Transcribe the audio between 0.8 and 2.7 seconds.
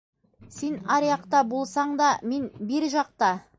аръяҡта булсаң да, мин